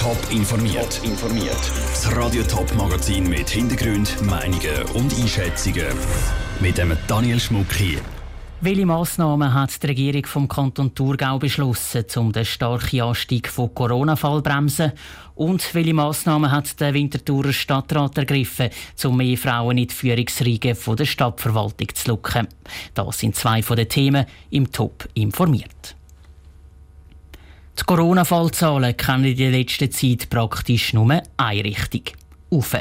Top 0.00 0.16
informiert. 0.30 0.98
informiert. 1.04 1.60
Das 1.90 2.16
Radio 2.16 2.42
Top 2.44 2.74
Magazin 2.74 3.28
mit 3.28 3.50
Hintergrund, 3.50 4.16
Meinungen 4.22 4.82
und 4.94 5.12
Einschätzungen 5.20 5.84
mit 6.58 6.78
dem 6.78 6.96
Daniel 7.06 7.38
Schmuck 7.38 7.70
hier. 7.74 7.98
Welche 8.62 8.86
Massnahmen 8.86 9.52
hat 9.52 9.82
die 9.82 9.86
Regierung 9.88 10.24
vom 10.24 10.48
Kanton 10.48 10.94
Thurgau 10.94 11.38
beschlossen, 11.38 12.06
um 12.16 12.32
den 12.32 12.46
starken 12.46 13.02
Anstieg 13.02 13.50
von 13.50 13.74
Corona-Fall 13.74 14.40
bremsen? 14.40 14.92
Und 15.34 15.74
welche 15.74 15.92
Massnahmen 15.92 16.50
hat 16.50 16.80
der 16.80 16.94
Winterthurer 16.94 17.52
Stadtrat 17.52 18.16
ergriffen, 18.16 18.70
um 19.04 19.18
mehr 19.18 19.36
Frauen 19.36 19.76
in 19.76 19.86
die 19.86 19.94
Führungsriege 19.94 20.74
der 20.74 21.04
Stadtverwaltung 21.04 21.94
zu 21.94 22.08
locken? 22.08 22.48
Das 22.94 23.18
sind 23.18 23.36
zwei 23.36 23.62
von 23.62 23.76
den 23.76 23.90
Themen 23.90 24.24
im 24.48 24.72
Top 24.72 25.06
informiert. 25.12 25.94
Die 27.78 27.84
Corona-Fallzahlen 27.84 28.96
kennen 28.96 29.24
in 29.24 29.36
der 29.36 29.50
letzten 29.50 29.90
Zeit 29.90 30.28
praktisch 30.28 30.92
nur 30.92 31.22
eine 31.36 31.64
Richtung. 31.64 32.02
Auf. 32.50 32.74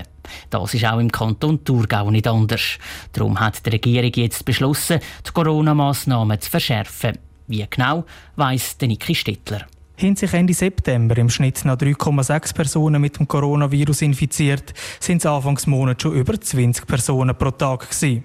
Das 0.49 0.73
ist 0.73 0.85
auch 0.85 0.99
im 0.99 1.11
Kanton 1.11 1.63
Thurgau 1.63 2.09
nicht 2.09 2.27
anders. 2.27 2.79
Darum 3.13 3.39
hat 3.39 3.65
die 3.65 3.69
Regierung 3.69 4.11
jetzt 4.15 4.43
beschlossen, 4.43 4.99
die 5.25 5.31
Corona-Massnahmen 5.31 6.41
zu 6.41 6.49
verschärfen. 6.49 7.17
Wie 7.47 7.65
genau, 7.69 8.05
weiss 8.35 8.77
Niki 8.81 9.13
Stettler 9.13 9.65
haben 10.01 10.15
sich 10.15 10.33
Ende 10.33 10.53
September 10.53 11.17
im 11.17 11.29
Schnitt 11.29 11.65
noch 11.65 11.75
3,6 11.75 12.53
Personen 12.53 13.01
mit 13.01 13.19
dem 13.19 13.27
Coronavirus 13.27 14.03
infiziert, 14.03 14.73
sind 14.99 15.17
es 15.17 15.25
Anfangsmonat 15.25 16.01
schon 16.01 16.13
über 16.13 16.39
20 16.39 16.87
Personen 16.87 17.35
pro 17.35 17.51
Tag 17.51 17.89
gewesen. 17.89 18.23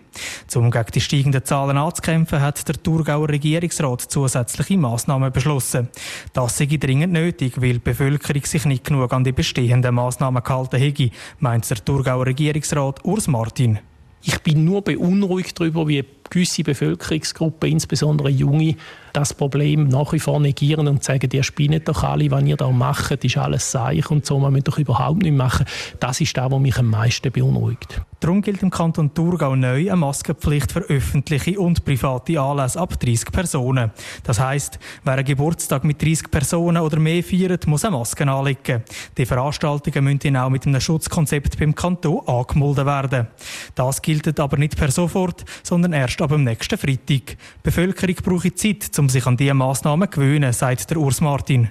Um 0.54 0.70
gegen 0.70 0.92
die 0.94 1.00
steigenden 1.00 1.44
Zahlen 1.44 1.76
anzukämpfen, 1.76 2.40
hat 2.40 2.66
der 2.68 2.82
Thurgauer 2.82 3.28
Regierungsrat 3.28 4.02
zusätzliche 4.02 4.78
Massnahmen 4.78 5.32
beschlossen. 5.32 5.88
Das 6.32 6.56
sei 6.56 6.66
dringend 6.66 7.12
nötig, 7.12 7.60
weil 7.60 7.74
die 7.74 7.78
Bevölkerung 7.80 8.44
sich 8.44 8.64
nicht 8.64 8.84
genug 8.84 9.12
an 9.12 9.24
die 9.24 9.32
bestehenden 9.32 9.94
Massnahmen 9.94 10.42
gehalten 10.42 10.78
hätte, 10.78 11.10
meint 11.40 11.68
der 11.68 11.84
Thurgauer 11.84 12.26
Regierungsrat 12.26 13.04
Urs 13.04 13.26
Martin. 13.26 13.80
Ich 14.26 14.38
bin 14.38 14.64
nur 14.64 14.82
beunruhigt 14.82 15.60
darüber, 15.60 15.86
wie 15.86 16.02
gewisse 16.30 16.64
Bevölkerungsgruppen, 16.64 17.70
insbesondere 17.70 18.30
Junge, 18.30 18.76
das 19.12 19.34
Problem 19.34 19.88
nach 19.88 20.12
wie 20.14 20.18
vor 20.18 20.40
negieren 20.40 20.88
und 20.88 21.04
sagen, 21.04 21.28
ihr 21.32 21.42
spinnet 21.42 21.86
doch 21.88 22.02
alle, 22.02 22.30
was 22.30 22.42
ihr 22.44 22.56
da 22.56 22.70
macht, 22.70 23.22
ist 23.22 23.36
alles 23.36 23.70
seich 23.70 24.10
und 24.10 24.24
so, 24.24 24.38
man 24.38 24.54
müsst 24.54 24.68
doch 24.68 24.78
überhaupt 24.78 25.22
nicht 25.22 25.36
machen. 25.36 25.66
Das 26.00 26.22
ist 26.22 26.36
das, 26.36 26.50
was 26.50 26.58
mich 26.58 26.78
am 26.78 26.90
meisten 26.90 27.30
beunruhigt. 27.30 28.00
Darum 28.24 28.40
gilt 28.40 28.62
im 28.62 28.70
Kanton 28.70 29.12
Thurgau 29.12 29.54
neu 29.54 29.80
eine 29.80 29.96
Maskenpflicht 29.96 30.72
für 30.72 30.80
öffentliche 30.80 31.60
und 31.60 31.84
private 31.84 32.40
Anlässe 32.40 32.80
ab 32.80 32.98
30 32.98 33.30
Personen. 33.30 33.90
Das 34.22 34.40
heisst, 34.40 34.78
wer 35.04 35.12
einen 35.12 35.26
Geburtstag 35.26 35.84
mit 35.84 36.00
30 36.00 36.30
Personen 36.30 36.82
oder 36.82 36.98
mehr 36.98 37.22
feiert, 37.22 37.66
muss 37.66 37.84
eine 37.84 37.98
Maske 37.98 38.26
anlegen. 38.26 38.82
Die 39.18 39.26
Veranstaltungen 39.26 40.04
müssen 40.04 40.38
auch 40.38 40.48
mit 40.48 40.66
einem 40.66 40.80
Schutzkonzept 40.80 41.58
beim 41.58 41.74
Kanton 41.74 42.26
angemeldet 42.26 42.86
werden. 42.86 43.26
Das 43.74 44.00
gilt 44.00 44.40
aber 44.40 44.56
nicht 44.56 44.78
per 44.78 44.90
sofort, 44.90 45.44
sondern 45.62 45.92
erst 45.92 46.22
ab 46.22 46.30
dem 46.30 46.44
nächsten 46.44 46.78
Freitag. 46.78 47.26
Die 47.26 47.36
Bevölkerung 47.62 48.16
braucht 48.24 48.58
Zeit, 48.58 48.98
um 48.98 49.10
sich 49.10 49.26
an 49.26 49.36
diese 49.36 49.52
Massnahmen 49.52 50.10
zu 50.10 50.18
gewöhnen, 50.18 50.54
sagt 50.54 50.88
der 50.88 50.96
Urs 50.96 51.20
Martin. 51.20 51.68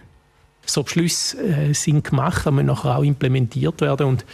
So 0.66 0.84
Beschlüsse 0.84 1.38
äh, 1.42 1.74
sind 1.74 2.04
gemacht, 2.04 2.48
aber 2.48 2.64
nachher 2.64 2.98
auch 2.98 3.04
implementiert 3.04 3.82
werden 3.82 4.08
und 4.08 4.26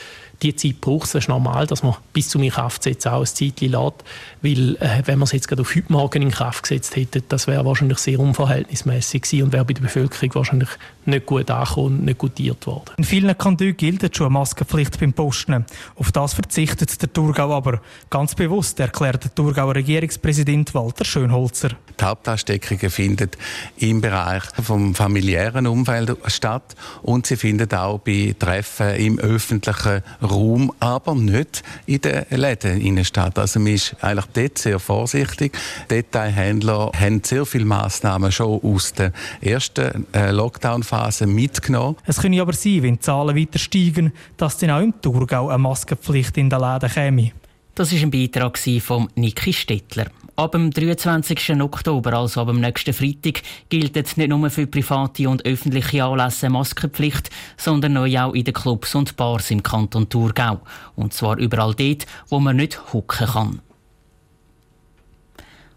die 0.41 0.55
Zeit 0.55 0.81
braucht 0.81 1.05
es. 1.05 1.15
Es 1.15 1.23
ist 1.23 1.29
normal, 1.29 1.67
dass 1.67 1.83
man 1.83 1.95
bis 2.13 2.29
zum 2.29 2.43
Inkraftsetzen 2.43 3.11
auch 3.11 3.19
ein 3.19 3.25
Zeitchen 3.25 3.71
lässt. 3.71 4.03
Weil, 4.41 4.75
äh, 4.79 5.01
wenn 5.05 5.19
man 5.19 5.25
es 5.25 5.33
jetzt 5.33 5.47
gerade 5.47 5.61
auf 5.61 5.75
heute 5.75 5.91
Morgen 5.91 6.21
in 6.21 6.31
Kraft 6.31 6.63
gesetzt 6.63 6.95
hätte, 6.95 7.21
das 7.21 7.47
wäre 7.47 7.65
wahrscheinlich 7.65 7.97
sehr 7.97 8.19
unverhältnismäßig 8.19 9.23
gewesen 9.23 9.43
und 9.43 9.53
wäre 9.53 9.65
bei 9.65 9.73
der 9.73 9.81
Bevölkerung 9.81 10.35
wahrscheinlich 10.35 10.69
nicht 11.05 11.25
gut 11.25 11.51
angekommen 11.51 11.99
und 11.99 12.05
nicht 12.05 12.17
gutiert 12.17 12.65
worden. 12.67 12.91
In 12.97 13.03
vielen 13.03 13.37
Kantonen 13.37 13.75
gilt 13.75 14.15
schon 14.15 14.27
eine 14.27 14.33
Maskenpflicht 14.33 14.99
beim 14.99 15.13
Posten. 15.13 15.65
Auf 15.95 16.11
das 16.11 16.33
verzichtet 16.33 17.01
der 17.01 17.11
Thurgau 17.11 17.51
aber. 17.53 17.81
Ganz 18.09 18.35
bewusst 18.35 18.79
erklärt 18.79 19.23
der 19.23 19.35
Thurgauer 19.35 19.75
Regierungspräsident 19.75 20.73
Walter 20.73 21.03
Schönholzer. 21.03 21.71
Die 21.99 22.05
Hauptansteckungen 22.05 22.89
finden 22.89 23.31
im 23.77 23.99
Bereich 23.99 24.43
vom 24.63 24.95
familiären 24.95 25.67
Umfeld 25.67 26.18
statt 26.27 26.75
und 27.01 27.25
sie 27.25 27.35
finden 27.35 27.71
auch 27.73 27.99
bei 27.99 28.35
Treffen 28.37 28.95
im 28.95 29.19
öffentlichen 29.19 30.01
Raum, 30.21 30.71
aber 30.79 31.15
nicht 31.15 31.63
in 31.85 32.01
den 32.01 32.25
Läden 32.29 33.03
statt. 33.05 33.37
Also 33.39 33.59
man 33.59 33.73
ist 33.73 33.95
eigentlich 34.01 34.25
dort 34.33 34.57
sehr 34.57 34.79
vorsichtig. 34.79 35.57
Detailhändler 35.89 36.91
haben 36.97 37.23
sehr 37.23 37.45
viele 37.45 37.65
Massnahmen 37.65 38.31
schon 38.31 38.61
aus 38.61 38.93
der 38.93 39.11
ersten 39.41 40.05
äh, 40.13 40.31
Lockdown-Phase 40.31 41.27
mitgenommen. 41.27 41.97
Es 42.05 42.19
könnte 42.19 42.41
aber 42.41 42.53
sein, 42.53 42.83
wenn 42.83 42.95
die 42.95 42.99
Zahlen 42.99 43.35
weiter 43.35 43.59
steigen, 43.59 44.13
dass 44.37 44.57
dann 44.57 44.71
auch 44.71 44.81
im 44.81 44.93
Thurgau 45.01 45.49
eine 45.49 45.57
Maskenpflicht 45.57 46.37
in 46.37 46.49
den 46.49 46.59
Läden 46.59 46.89
käme. 46.89 47.31
Das 47.75 47.93
war 47.93 48.01
ein 48.01 48.11
Beitrag 48.11 48.57
von 48.81 49.07
Niki 49.15 49.53
Stettler. 49.53 50.07
Ab 50.39 50.53
dem 50.53 50.71
23. 50.71 51.61
Oktober, 51.61 52.13
also 52.13 52.39
ab 52.39 52.47
dem 52.47 52.61
nächsten 52.61 52.93
Freitag, 52.93 53.41
gilt 53.67 53.97
nicht 53.97 54.29
nur 54.29 54.49
für 54.49 54.67
private 54.67 55.27
und 55.27 55.45
öffentliche 55.45 56.05
Anlässe 56.05 56.49
Maskenpflicht, 56.49 57.29
sondern 57.57 57.91
neu 57.91 58.17
auch 58.17 58.33
in 58.33 58.45
den 58.45 58.53
Clubs 58.53 58.95
und 58.95 59.17
Bars 59.17 59.51
im 59.51 59.61
Kanton 59.61 60.07
Thurgau. 60.07 60.61
Und 60.95 61.11
zwar 61.11 61.37
überall 61.37 61.75
dort, 61.75 62.05
wo 62.29 62.39
man 62.39 62.55
nicht 62.55 62.93
hocken 62.93 63.27
kann. 63.27 63.61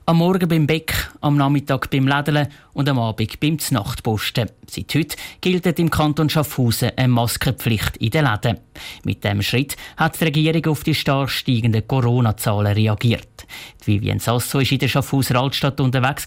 Am 0.04 0.16
Morgen 0.16 0.48
beim 0.48 0.66
Beck, 0.66 1.10
am 1.20 1.36
Nachmittag 1.36 1.88
beim 1.88 2.08
Lädeln 2.08 2.48
und 2.72 2.88
am 2.88 2.98
Abend 2.98 3.38
beim 3.38 3.60
Znachtposten. 3.60 4.50
Seit 4.68 4.92
heute 4.96 5.16
gilt 5.40 5.78
im 5.78 5.90
Kanton 5.90 6.28
Schaffhausen 6.28 6.90
eine 6.96 7.06
Maskenpflicht 7.06 7.98
in 7.98 8.10
den 8.10 8.24
Läden. 8.24 8.58
Mit 9.04 9.22
diesem 9.22 9.42
Schritt 9.42 9.76
hat 9.96 10.20
die 10.20 10.24
Regierung 10.24 10.66
auf 10.66 10.82
die 10.82 10.96
stark 10.96 11.30
steigenden 11.30 11.86
Corona-Zahlen 11.86 12.72
reagiert. 12.72 13.46
Die 13.86 13.92
Vivienne 13.92 14.18
Sasso 14.18 14.58
war 14.58 14.72
in 14.72 14.78
der 14.80 14.88
Schaffhauser 14.88 15.36
Altstadt 15.36 15.80
unterwegs 15.80 16.26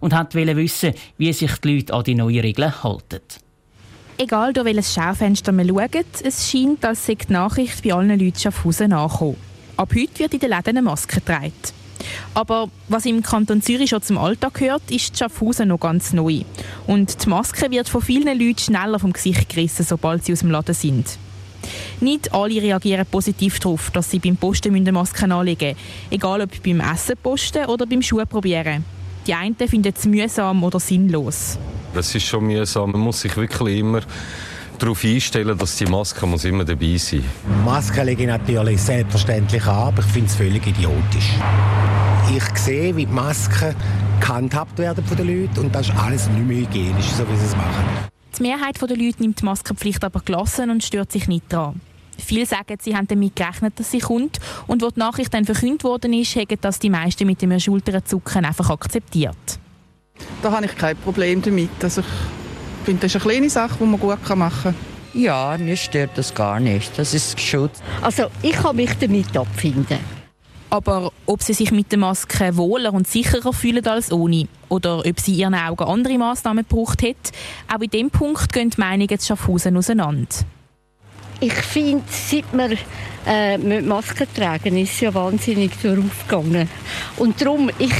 und 0.00 0.12
wollte 0.12 0.56
wissen, 0.56 0.92
wie 1.16 1.32
sich 1.32 1.56
die 1.58 1.76
Leute 1.76 1.94
an 1.94 2.02
die 2.02 2.16
neuen 2.16 2.40
Regeln 2.40 2.82
halten. 2.82 3.20
Egal 4.18 4.52
durch 4.52 4.66
welches 4.66 4.94
Schaufenster 4.94 5.52
man 5.52 5.68
schaut, 5.68 6.22
es 6.24 6.50
scheint, 6.50 6.84
als 6.84 7.06
sei 7.06 7.14
die 7.14 7.32
Nachricht 7.32 7.84
bei 7.84 7.94
allen 7.94 8.18
Leuten 8.18 8.40
Schaffhausen 8.40 8.92
angekommen. 8.92 9.36
Ab 9.76 9.92
heute 9.94 10.18
wird 10.18 10.34
in 10.34 10.40
den 10.40 10.50
Läden 10.50 10.70
eine 10.70 10.82
Maske 10.82 11.20
getragen. 11.20 11.52
Aber 12.34 12.68
was 12.88 13.06
im 13.06 13.22
Kanton 13.22 13.62
Zürich 13.62 13.90
schon 13.90 14.02
zum 14.02 14.18
Alltag 14.18 14.54
gehört, 14.54 14.82
ist 14.90 15.16
Schaffhausen 15.16 15.68
noch 15.68 15.80
ganz 15.80 16.12
neu. 16.12 16.42
Und 16.86 17.24
die 17.24 17.28
Maske 17.28 17.70
wird 17.70 17.88
von 17.88 18.02
vielen 18.02 18.38
Leuten 18.38 18.58
schneller 18.58 18.98
vom 18.98 19.12
Gesicht 19.12 19.48
gerissen, 19.48 19.84
sobald 19.84 20.24
sie 20.24 20.32
aus 20.32 20.40
dem 20.40 20.50
Laden 20.50 20.74
sind. 20.74 21.18
Nicht 22.00 22.34
alle 22.34 22.60
reagieren 22.60 23.06
positiv 23.08 23.60
darauf, 23.60 23.90
dass 23.90 24.10
sie 24.10 24.18
beim 24.18 24.36
Posten 24.36 24.74
eine 24.74 24.92
Maske 24.92 25.32
anlegen 25.32 25.68
müssen. 25.68 26.10
Egal 26.10 26.40
ob 26.42 26.62
beim 26.62 26.80
Essen 26.80 27.16
posten 27.22 27.66
oder 27.66 27.86
beim 27.86 28.02
Schuhe 28.02 28.26
probieren. 28.26 28.84
Die 29.26 29.34
einen 29.34 29.56
finden 29.56 29.94
es 29.96 30.04
mühsam 30.04 30.64
oder 30.64 30.80
sinnlos. 30.80 31.58
Das 31.94 32.12
ist 32.14 32.24
schon 32.24 32.46
mühsam. 32.46 32.90
Man 32.90 33.02
muss 33.02 33.20
sich 33.20 33.36
wirklich 33.36 33.78
immer 33.78 34.00
darauf 34.82 35.04
einstellen, 35.04 35.56
dass 35.56 35.76
die 35.76 35.86
Maske 35.86 36.26
muss 36.26 36.44
immer 36.44 36.64
dabei 36.64 36.96
sein 36.96 37.24
muss. 37.64 37.64
Masken 37.64 38.06
lege 38.06 38.22
ich 38.22 38.28
natürlich 38.28 38.80
selbstverständlich 38.80 39.64
an, 39.64 39.88
aber 39.88 40.00
ich 40.00 40.08
finde 40.08 40.26
es 40.28 40.34
völlig 40.34 40.66
idiotisch. 40.66 41.30
Ich 42.34 42.58
sehe, 42.58 42.94
wie 42.96 43.06
die 43.06 43.12
Masken 43.12 43.74
gehandhabt 44.20 44.78
werden 44.78 45.04
von 45.04 45.16
den 45.16 45.26
Leuten 45.26 45.60
und 45.60 45.74
das 45.74 45.88
ist 45.88 45.96
alles 45.96 46.28
nicht 46.28 46.46
mehr 46.46 46.58
hygienisch, 46.58 47.06
so 47.06 47.28
wie 47.28 47.36
sie 47.36 47.46
es 47.46 47.56
machen. 47.56 47.84
Die 48.38 48.42
Mehrheit 48.42 48.80
der 48.80 48.96
Leute 48.96 49.20
nimmt 49.22 49.40
die 49.40 49.44
Maskenpflicht 49.44 50.02
aber 50.04 50.20
gelassen 50.20 50.70
und 50.70 50.82
stört 50.82 51.12
sich 51.12 51.28
nicht 51.28 51.44
daran. 51.48 51.80
Viele 52.18 52.46
sagen, 52.46 52.76
sie 52.80 52.96
haben 52.96 53.06
damit 53.08 53.36
gerechnet, 53.36 53.78
dass 53.78 53.90
sie 53.90 53.98
kommt. 53.98 54.38
Und 54.66 54.82
wo 54.82 54.88
die 54.90 54.98
Nachricht 54.98 55.34
dann 55.34 55.44
verkündet 55.44 55.84
worden 55.84 56.12
ist, 56.12 56.36
haben 56.36 56.58
das 56.60 56.78
die 56.78 56.90
meisten 56.90 57.26
mit 57.26 57.42
dem 57.42 57.58
Schulterzucken 57.58 58.44
einfach 58.44 58.70
akzeptiert. 58.70 59.36
Da 60.42 60.52
habe 60.52 60.66
ich 60.66 60.76
kein 60.76 60.96
Problem 60.96 61.42
damit. 61.42 61.70
Also 61.82 62.00
ich 62.00 62.41
finde, 62.82 63.02
das 63.02 63.14
ist 63.14 63.22
eine 63.22 63.32
kleine 63.32 63.50
Sache, 63.50 63.76
die 63.80 63.84
man 63.84 63.98
gut 63.98 64.36
machen 64.36 64.62
kann. 64.62 64.74
Ja, 65.14 65.56
mir 65.58 65.76
stört 65.76 66.10
das 66.16 66.34
gar 66.34 66.58
nicht. 66.58 66.98
Das 66.98 67.12
ist 67.12 67.38
Schutz. 67.40 67.82
Also 68.00 68.24
ich 68.42 68.52
kann 68.52 68.76
mich 68.76 68.92
damit 68.98 69.36
abfinden. 69.36 69.98
Aber 70.70 71.12
ob 71.26 71.42
sie 71.42 71.52
sich 71.52 71.70
mit 71.70 71.92
der 71.92 71.98
Maske 71.98 72.56
wohler 72.56 72.94
und 72.94 73.06
sicherer 73.06 73.52
fühlen 73.52 73.86
als 73.86 74.10
ohne 74.10 74.48
oder 74.70 75.04
ob 75.04 75.20
sie 75.20 75.34
ihren 75.34 75.54
Augen 75.54 75.84
andere 75.84 76.16
Massnahmen 76.16 76.64
gebraucht 76.66 77.02
hat, 77.02 77.32
auch 77.74 77.82
in 77.82 77.90
dem 77.90 78.10
Punkt 78.10 78.50
gehen 78.54 78.70
die 78.70 78.80
Meinungen 78.80 79.18
zu 79.18 79.26
Schaffhausen 79.26 79.76
auseinander. 79.76 80.28
Ich 81.40 81.52
finde, 81.52 82.04
seit 82.08 82.44
wir 82.54 82.78
äh, 83.26 83.58
mit 83.58 83.84
Maske 83.84 84.26
tragen, 84.32 84.78
ist 84.78 84.92
es 84.92 85.00
ja 85.00 85.12
wahnsinnig 85.12 85.72
aufgegangen. 85.84 86.68
Und 87.18 87.38
darum, 87.42 87.68
ich 87.78 87.92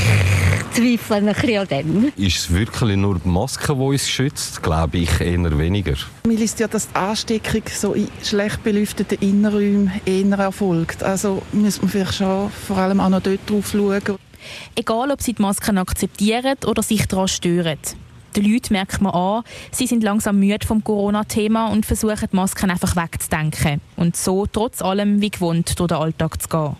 zweifle 0.73 1.17
ein 1.17 1.27
bisschen 1.27 1.59
an 1.59 1.69
dem. 1.69 2.13
Ist 2.17 2.39
es 2.39 2.51
wirklich 2.53 2.97
nur 2.97 3.19
die 3.19 3.29
Maske, 3.29 3.75
die 3.75 3.81
uns 3.81 4.09
schützt? 4.09 4.63
Glaube 4.63 4.99
ich 4.99 5.21
eher 5.21 5.59
weniger. 5.59 5.97
Man 6.27 6.37
liest 6.37 6.61
ja, 6.61 6.69
dass 6.69 6.89
die 6.89 6.97
Ansteckung 6.97 7.63
so 7.73 7.95
in 7.95 8.09
schlecht 8.23 8.63
belüfteten 8.65 9.19
Innenräumen 9.21 9.93
eher 10.05 10.39
erfolgt. 10.39 11.03
Also 11.03 11.43
muss 11.53 11.81
man 11.81 11.91
vielleicht 11.91 12.15
schon 12.15 12.51
vor 12.51 12.79
allem 12.79 13.01
auch 13.01 13.09
noch 13.09 13.23
dort 13.23 13.49
drauf 13.49 13.71
schauen. 13.71 14.19
Egal, 14.75 15.11
ob 15.11 15.23
sie 15.23 15.35
die 15.35 15.43
Masken 15.43 15.79
akzeptieren 15.79 16.57
oder 16.67 16.83
sich 16.83 17.07
daran 17.07 17.29
stören. 17.29 17.79
Die 18.35 18.41
Leute 18.41 18.73
merkt 18.73 19.01
man 19.03 19.13
an, 19.13 19.43
sie 19.73 19.87
sind 19.87 20.03
langsam 20.03 20.39
müde 20.39 20.67
vom 20.67 20.83
Corona-Thema 20.83 21.67
und 21.67 21.85
versuchen, 21.85 22.29
die 22.33 22.37
Masken 22.37 22.71
einfach 22.71 22.97
wegzudenken 22.97 23.83
und 23.97 24.17
so 24.17 24.47
trotz 24.47 24.81
allem 24.81 25.21
wie 25.21 25.31
gewohnt 25.31 25.79
durch 25.79 25.89
den 25.89 25.99
Alltag 25.99 26.41
zu 26.41 26.49
gehen. 26.49 26.77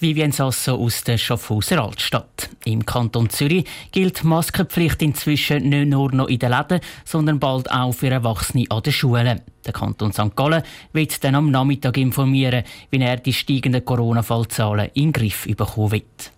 Vivian 0.00 0.30
Sasso 0.30 0.76
aus 0.76 1.02
der 1.02 1.18
Schaffhauser 1.18 1.82
Altstadt. 1.82 2.50
Im 2.64 2.86
Kanton 2.86 3.30
Zürich 3.30 3.64
gilt 3.90 4.22
Maskenpflicht 4.22 5.02
inzwischen 5.02 5.68
nicht 5.68 5.88
nur 5.88 6.14
noch 6.14 6.28
in 6.28 6.38
den 6.38 6.52
Läden, 6.52 6.80
sondern 7.04 7.40
bald 7.40 7.68
auch 7.70 7.92
für 7.92 8.08
Erwachsene 8.08 8.66
an 8.70 8.82
den 8.82 8.92
Schulen. 8.92 9.40
Der 9.66 9.72
Kanton 9.72 10.12
St. 10.12 10.36
Gallen 10.36 10.62
wird 10.92 11.24
dann 11.24 11.34
am 11.34 11.50
Nachmittag 11.50 11.96
informieren, 11.96 12.62
wie 12.90 13.00
er 13.00 13.16
die 13.16 13.32
steigenden 13.32 13.84
Corona-Fallzahlen 13.84 14.90
in 14.94 15.04
den 15.04 15.12
Griff 15.12 15.44
bekommen 15.44 15.90
wird. 15.90 16.32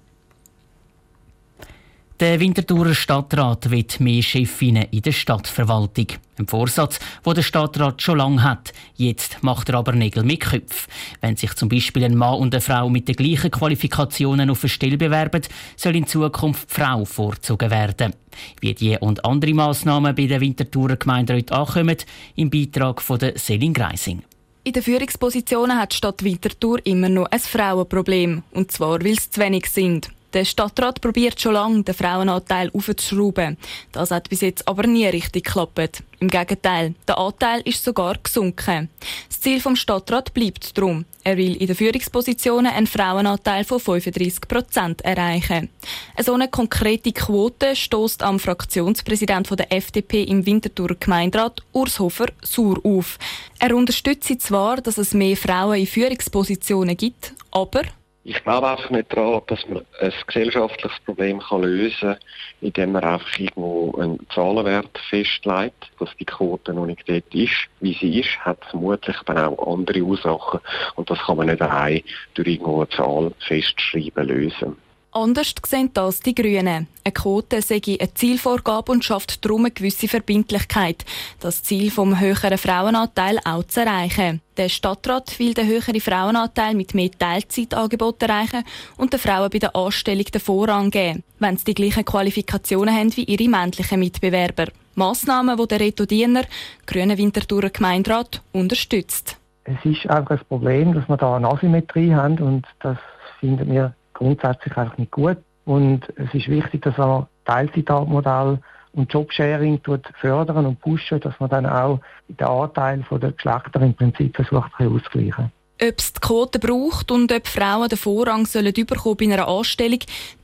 Der 2.21 2.39
Winterthurer 2.39 2.93
Stadtrat 2.93 3.71
will 3.71 3.87
mehr 4.01 4.23
Chefinnen 4.23 4.89
in 4.91 5.01
der 5.01 5.13
Stadtverwaltung. 5.13 6.09
Ein 6.39 6.47
Vorsatz, 6.47 7.01
den 7.25 7.33
der 7.33 7.41
Stadtrat 7.41 8.03
schon 8.03 8.19
lange 8.19 8.43
hat. 8.43 8.75
Jetzt 8.95 9.43
macht 9.43 9.71
er 9.71 9.77
aber 9.77 9.93
Nägel 9.93 10.23
mit 10.23 10.41
Köpfen. 10.41 10.93
Wenn 11.23 11.39
sich 11.39 11.55
zum 11.55 11.71
Beispiel 11.71 12.05
ein 12.05 12.15
Mann 12.15 12.39
und 12.39 12.55
eine 12.55 12.61
Frau 12.61 12.91
mit 12.91 13.09
den 13.09 13.17
gleichen 13.17 13.51
Qualifikationen 13.51 14.51
auf 14.51 14.63
eine 14.63 14.69
Stelle 14.69 14.99
bewerben, 14.99 15.41
soll 15.77 15.97
in 15.97 16.07
Zukunft 16.07 16.69
die 16.69 16.75
Frau 16.75 17.07
vorgezogen 17.07 17.71
werden. 17.71 18.13
Wie 18.61 18.75
die 18.75 18.99
und 18.99 19.25
andere 19.25 19.55
Massnahmen 19.55 20.15
bei 20.15 20.27
der 20.27 20.43
Winterthurer 20.43 20.97
Gemeinderat 20.97 21.51
ankommen, 21.53 21.97
im 22.37 22.51
Beitrag 22.51 23.01
von 23.01 23.19
der 23.19 23.39
Selin 23.39 23.73
Greising. 23.73 24.23
In 24.63 24.75
den 24.75 24.83
Führungspositionen 24.83 25.79
hat 25.79 25.93
die 25.93 25.97
Stadt 25.97 26.23
Winterthur 26.23 26.85
immer 26.85 27.09
noch 27.09 27.31
ein 27.31 27.41
Frauenproblem. 27.41 28.43
Und 28.53 28.73
zwar, 28.73 29.01
weil 29.01 29.13
es 29.13 29.31
zu 29.31 29.41
wenig 29.41 29.71
sind. 29.71 30.11
Der 30.33 30.45
Stadtrat 30.45 31.01
probiert 31.01 31.41
schon 31.41 31.55
lange, 31.55 31.83
den 31.83 31.95
Frauenanteil 31.95 32.71
aufzuschrauben. 32.73 33.57
Das 33.91 34.13
hat 34.13 34.29
bis 34.29 34.43
jetzt 34.43 34.67
aber 34.69 34.87
nie 34.87 35.07
richtig 35.07 35.45
geklappt. 35.45 36.05
Im 36.21 36.29
Gegenteil, 36.29 36.95
der 37.09 37.19
Anteil 37.19 37.63
ist 37.63 37.83
sogar 37.83 38.17
gesunken. 38.23 38.91
Das 39.29 39.41
Ziel 39.41 39.61
vom 39.61 39.75
Stadtrat 39.75 40.33
bleibt 40.33 40.77
darum. 40.77 41.05
Er 41.25 41.37
will 41.37 41.57
in 41.57 41.67
den 41.67 41.75
Führungspositionen 41.75 42.73
einen 42.73 42.87
Frauenanteil 42.87 43.65
von 43.65 43.81
35 43.81 44.43
Prozent 44.47 45.01
erreichen. 45.01 45.69
Eine 46.15 46.25
so 46.25 46.35
eine 46.35 46.49
konkrete 46.49 47.13
Quote 47.13 47.75
stößt 47.75 48.23
am 48.23 48.39
Fraktionspräsident 48.39 49.51
der 49.59 49.73
FDP 49.73 50.23
im 50.23 50.47
Winterthur 50.47 50.95
Gemeinderat 51.01 51.63
Urs 51.73 51.99
Hofer 51.99 52.27
sauer 52.43 52.79
auf. 52.85 53.19
Er 53.59 53.75
unterstützt 53.75 54.41
zwar, 54.43 54.77
dass 54.77 54.99
es 54.99 55.13
mehr 55.13 55.37
Frauen 55.37 55.81
in 55.81 55.87
Führungspositionen 55.87 56.97
gibt, 56.97 57.33
aber 57.51 57.83
ich 58.31 58.45
glaube 58.45 58.69
einfach 58.69 58.91
nicht 58.91 59.13
daran, 59.13 59.43
dass 59.49 59.69
man 59.69 59.85
ein 60.01 60.13
gesellschaftliches 60.25 61.01
Problem 61.05 61.41
kann 61.41 61.63
lösen 61.63 62.11
kann, 62.11 62.17
indem 62.61 62.93
man 62.93 63.03
einfach 63.03 63.39
irgendwo 63.41 63.93
einen 63.99 64.25
Zahlenwert 64.33 64.97
festlegt, 65.11 65.91
dass 65.99 66.17
die 66.17 66.25
Quote 66.25 66.73
noch 66.73 66.87
nicht 66.87 67.09
dort 67.09 67.35
ist, 67.35 67.67
wie 67.81 67.95
sie 67.95 68.21
ist, 68.21 68.39
hat 68.39 68.65
vermutlich 68.67 69.17
dann 69.27 69.39
auch 69.39 69.75
andere 69.75 70.01
Ursachen 70.03 70.61
und 70.95 71.11
das 71.11 71.19
kann 71.19 71.39
man 71.39 71.49
nicht 71.49 71.61
allein 71.61 72.03
durch 72.35 72.47
irgendwo 72.47 72.77
eine 72.77 72.89
Zahl 72.91 73.33
festschreiben 73.49 74.29
lösen. 74.29 74.77
Anders 75.13 75.55
sehen 75.67 75.91
das 75.93 76.21
die 76.21 76.37
Grünen. 76.37 76.87
Eine 77.03 77.13
Quote 77.13 77.63
sei 77.63 77.81
eine 77.85 78.15
Zielvorgabe 78.15 78.93
und 78.93 79.05
schafft 79.05 79.45
darum 79.45 79.63
eine 79.65 79.73
gewisse 79.73 80.07
Verbindlichkeit, 80.07 81.05
das 81.41 81.65
Ziel 81.65 81.91
vom 81.91 82.21
höheren 82.21 82.57
Frauenanteil 82.57 83.41
auch 83.45 83.65
zu 83.65 83.81
erreichen. 83.81 84.41
Der 84.57 84.69
Stadtrat 84.69 85.37
will 85.41 85.53
den 85.53 85.67
höheren 85.67 86.01
Frauenanteil 86.01 86.77
mit 86.77 86.95
mehr 86.95 87.11
Teilzeitangeboten 87.11 88.29
erreichen 88.29 88.63
und 88.99 89.13
den 89.13 89.19
Frauen 89.19 89.51
bei 89.51 89.59
der 89.59 89.75
Anstellung 89.75 90.27
den 90.27 90.41
Vorrang 90.41 90.91
geben, 90.91 91.25
wenn 91.41 91.57
sie 91.57 91.65
die 91.65 91.75
gleichen 91.75 92.05
Qualifikationen 92.05 92.95
haben 92.95 93.17
wie 93.17 93.25
ihre 93.25 93.51
männlichen 93.51 93.99
Mitbewerber. 93.99 94.67
Massnahmen, 94.95 95.57
die 95.57 95.67
der 95.67 95.81
Reto 95.81 96.07
Diener, 96.07 96.45
Grüne 96.87 97.19
Winterthurer 97.19 97.71
Gemeinderat, 97.71 98.43
unterstützt. 98.53 99.39
Es 99.65 99.85
ist 99.85 100.09
einfach 100.09 100.39
ein 100.39 100.47
Problem, 100.49 100.95
dass 100.95 101.09
wir 101.09 101.17
da 101.17 101.35
eine 101.35 101.49
Asymmetrie 101.49 102.15
haben 102.15 102.39
und 102.39 102.65
das 102.81 102.99
finden 103.41 103.73
wir 103.73 103.95
grundsätzlich 104.21 104.77
einfach 104.77 104.99
nicht 104.99 105.11
gut. 105.11 105.39
Und 105.65 106.03
es 106.17 106.33
ist 106.33 106.49
wichtig, 106.49 106.83
dass 106.83 106.97
man 106.97 107.27
Teilzeitmodell 107.45 108.59
und 108.93 109.13
Jobsharing 109.13 109.81
fördern 110.21 110.67
und 110.67 110.81
pushen, 110.81 111.21
dass 111.21 111.39
man 111.41 111.51
dann 111.51 111.67
auch 111.67 112.01
den 112.29 112.47
Anteil 112.47 113.05
der 113.11 113.33
Geschlechter 113.33 113.81
im 113.81 113.95
Prinzip 113.95 114.37
versucht 114.37 114.73
auszugleichen. 114.79 115.53
Ob 115.83 115.99
es 115.99 116.13
die 116.13 116.21
Quote 116.21 116.59
braucht 116.59 117.11
und 117.11 117.33
ob 117.33 117.47
Frauen 117.47 117.89
den 117.89 117.97
Vorrang 117.97 118.45
sollen 118.45 118.73
bekommen 118.75 119.17
bei 119.17 119.25
einer 119.27 119.49
Anstellung, 119.49 120.01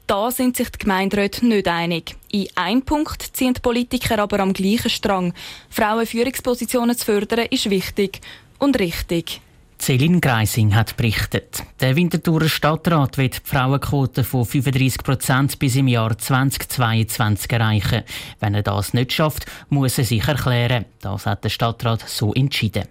da 0.06 0.30
sind 0.30 0.56
sich 0.56 0.70
die 0.70 0.78
Gemeinderäte 0.78 1.44
nicht 1.46 1.68
einig. 1.68 2.16
In 2.30 2.46
einem 2.54 2.82
Punkt 2.82 3.22
ziehen 3.22 3.52
die 3.52 3.60
Politiker 3.60 4.18
aber 4.20 4.40
am 4.40 4.52
gleichen 4.52 4.88
Strang. 4.88 5.34
Frauen 5.68 6.06
Führungspositionen 6.06 6.96
zu 6.96 7.04
fördern 7.04 7.46
ist 7.50 7.68
wichtig 7.68 8.20
und 8.58 8.78
richtig. 8.78 9.42
Celine 9.78 10.20
Greising 10.20 10.74
hat 10.74 10.96
berichtet. 10.96 11.62
Der 11.80 11.96
Winterthurer 11.96 12.48
Stadtrat 12.48 13.18
wird 13.18 13.34
die 13.36 13.48
Frauenquote 13.48 14.24
von 14.24 14.44
35 14.44 15.02
Prozent 15.02 15.58
bis 15.58 15.76
im 15.76 15.88
Jahr 15.88 16.16
2022 16.16 17.52
erreichen. 17.52 18.02
Wenn 18.40 18.54
er 18.54 18.62
das 18.62 18.94
nicht 18.94 19.12
schafft, 19.12 19.46
muss 19.68 19.98
er 19.98 20.04
sich 20.04 20.26
erklären. 20.26 20.86
Das 21.00 21.26
hat 21.26 21.44
der 21.44 21.50
Stadtrat 21.50 22.08
so 22.08 22.32
entschieden. 22.34 22.84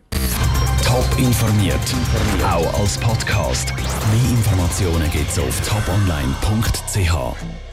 Top 0.84 1.08
informiert, 1.18 1.80
auch 2.44 2.80
als 2.80 2.98
Podcast. 2.98 3.74
Mehr 3.76 4.31
Informationen 4.31 5.10
gibt 5.12 5.30
es 5.30 5.40
auf 5.40 5.62
toponline.ch. 5.68 7.65